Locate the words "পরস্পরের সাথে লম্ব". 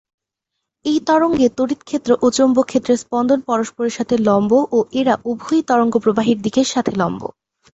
3.49-4.51